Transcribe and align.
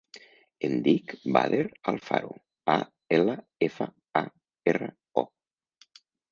Em 0.67 0.71
dic 0.87 1.13
Badr 1.35 1.59
Alfaro: 1.91 2.33
a, 2.77 2.79
ela, 3.19 3.37
efa, 3.69 3.91
a, 4.25 4.27
erra, 4.75 4.93
o. 5.27 5.29